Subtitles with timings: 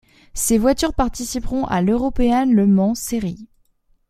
[0.33, 3.47] Ces voitures participeront a l'European Le Mans Series.